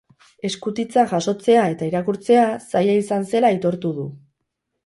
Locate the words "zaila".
2.65-2.97